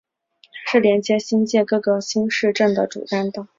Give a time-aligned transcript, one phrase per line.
[0.65, 3.45] 它是连接新界各个新市镇的主干道。